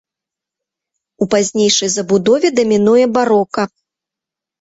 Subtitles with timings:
[1.25, 3.63] У пазнейшай забудове дамінуе барока.